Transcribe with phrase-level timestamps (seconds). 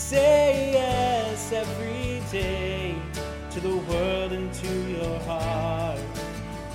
[0.00, 2.96] Say yes every day
[3.50, 6.00] to the world and to your heart.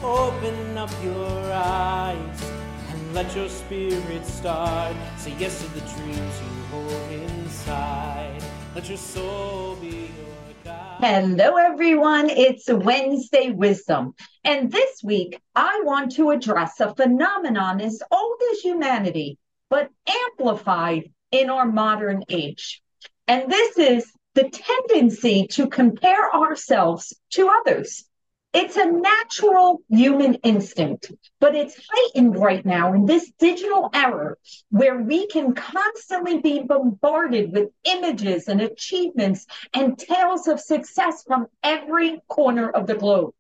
[0.02, 2.52] Open up your eyes
[2.90, 4.96] and let your spirit start.
[5.18, 8.42] Say yes to the dreams you hold inside.
[8.74, 11.00] Let your soul be your guide.
[11.02, 12.30] Hello, everyone.
[12.30, 14.14] It's Wednesday Wisdom.
[14.46, 19.40] And this week, I want to address a phenomenon as old as humanity,
[19.70, 22.82] but amplified in our modern age.
[23.28, 28.06] And this is the tendency to compare ourselves to others.
[28.54, 31.12] It's a natural human instinct,
[31.42, 34.36] but it's heightened right now in this digital era
[34.70, 41.48] where we can constantly be bombarded with images and achievements and tales of success from
[41.64, 43.34] every corner of the globe.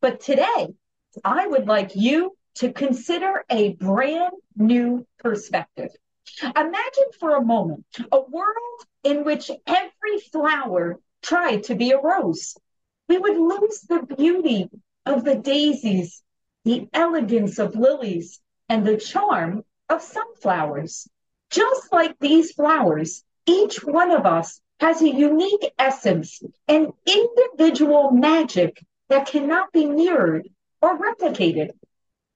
[0.00, 0.74] But today,
[1.24, 5.90] I would like you to consider a brand new perspective.
[6.42, 12.56] Imagine for a moment a world in which every flower tried to be a rose.
[13.08, 14.68] We would lose the beauty
[15.06, 16.22] of the daisies,
[16.64, 21.08] the elegance of lilies, and the charm of sunflowers.
[21.50, 28.84] Just like these flowers, each one of us has a unique essence an individual magic
[29.08, 30.48] that cannot be mirrored
[30.82, 31.70] or replicated.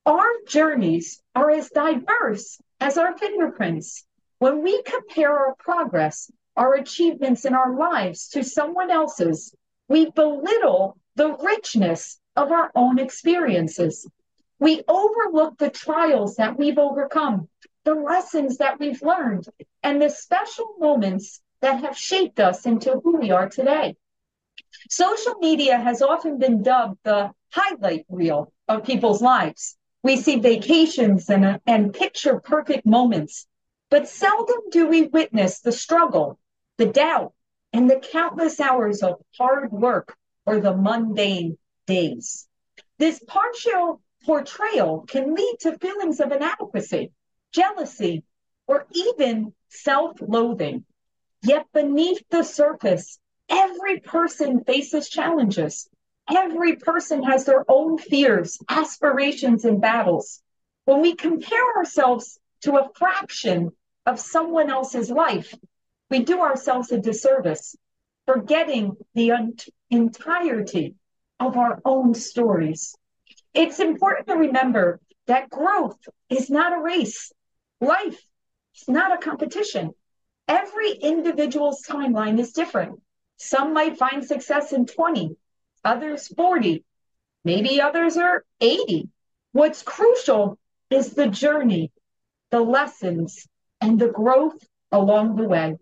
[0.04, 4.04] Our journeys are as diverse as our fingerprints.
[4.40, 9.54] When we compare our progress, our achievements in our lives to someone else's,
[9.88, 14.08] we belittle the richness of our own experiences.
[14.58, 17.48] We overlook the trials that we've overcome,
[17.84, 19.46] the lessons that we've learned,
[19.84, 23.94] and the special moments that have shaped us into who we are today.
[24.90, 29.76] Social media has often been dubbed the highlight reel of people's lives.
[30.02, 33.46] We see vacations and, and picture perfect moments,
[33.88, 36.38] but seldom do we witness the struggle,
[36.76, 37.34] the doubt,
[37.72, 42.48] and the countless hours of hard work or the mundane days.
[42.98, 47.12] This partial portrayal can lead to feelings of inadequacy,
[47.52, 48.24] jealousy,
[48.66, 50.84] or even self loathing.
[51.42, 55.88] Yet beneath the surface, every person faces challenges.
[56.34, 60.42] Every person has their own fears, aspirations, and battles.
[60.86, 63.72] When we compare ourselves to a fraction
[64.06, 65.54] of someone else's life,
[66.10, 67.76] we do ourselves a disservice,
[68.24, 69.56] forgetting the un-
[69.90, 70.94] entirety
[71.38, 72.94] of our own stories.
[73.52, 75.98] It's important to remember that growth
[76.30, 77.30] is not a race.
[77.80, 78.20] Life
[78.74, 79.92] is not a competition.
[80.48, 83.00] Every individual's timeline is different.
[83.36, 85.36] Some might find success in 20,
[85.84, 86.84] others 40,
[87.44, 89.08] maybe others are 80.
[89.52, 90.58] What's crucial
[90.90, 91.92] is the journey,
[92.50, 93.46] the lessons,
[93.80, 94.58] and the growth
[94.90, 95.76] along the way.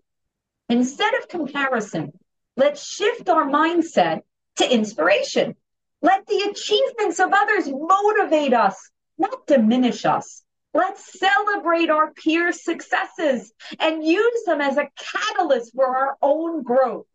[0.69, 2.13] Instead of comparison,
[2.55, 4.21] let's shift our mindset
[4.57, 5.55] to inspiration.
[6.01, 10.43] Let the achievements of others motivate us, not diminish us.
[10.73, 17.05] Let's celebrate our peers' successes and use them as a catalyst for our own growth,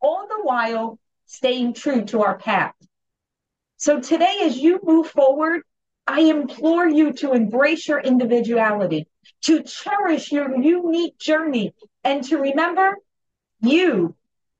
[0.00, 2.74] all the while staying true to our path.
[3.76, 5.62] So today, as you move forward,
[6.06, 9.08] I implore you to embrace your individuality,
[9.42, 11.74] to cherish your unique journey,
[12.04, 12.96] and to remember
[13.60, 14.14] you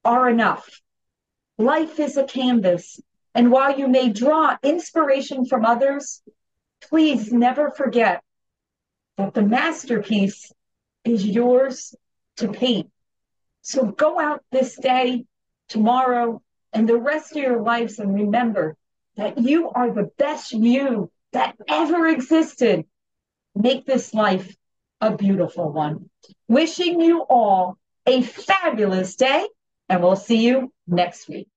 [0.05, 0.81] are enough.
[1.59, 3.01] Life is a canvas,
[3.35, 6.23] and while you may draw inspiration from others,
[6.81, 8.23] please never forget
[9.17, 10.53] that the masterpiece
[11.05, 11.95] is yours
[12.37, 12.91] to paint.
[13.61, 15.25] So go out this day,
[15.69, 18.77] tomorrow, and the rest of your lives and remember
[19.17, 22.85] that you are the best you that ever existed.
[23.55, 24.55] Make this life
[25.01, 26.09] a beautiful one.
[26.49, 29.47] Wishing you all a fabulous day,
[29.89, 31.49] and we'll see you next week.